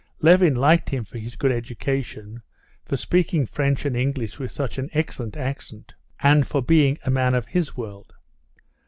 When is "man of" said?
7.11-7.45